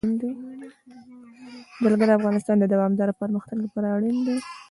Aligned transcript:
جلګه 1.81 2.05
د 2.07 2.11
افغانستان 2.19 2.55
د 2.59 2.65
دوامداره 2.73 3.13
پرمختګ 3.21 3.57
لپاره 3.65 3.87
اړین 3.95 4.17
دي. 4.25 4.37